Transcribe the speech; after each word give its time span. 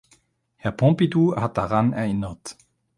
Herr 0.55 0.71
Pompidou 0.71 1.35
hat 1.35 1.59
daran 1.59 1.93
erinnert. 1.93 2.57